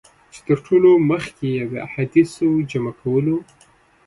چي 0.33 0.39
تر 0.47 0.57
ټولو 0.65 0.89
مخکي 1.09 1.47
یې 1.55 1.63
د 1.71 1.73
احادیثو 1.87 2.47
جمع 2.69 2.93
کولو. 3.01 3.37